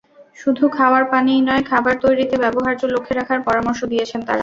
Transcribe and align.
শুধু 0.37 0.63
খাওয়ার 0.77 1.03
পানিই 1.11 1.41
নয়, 1.47 1.63
খাবার 1.69 1.95
তৈরিতে 2.03 2.35
ব্যবহার্য 2.43 2.81
লক্ষ্যে 2.93 3.13
রাখার 3.15 3.39
পরামর্শ 3.47 3.79
দিয়েছেন 3.91 4.19
তাঁরা। 4.21 4.39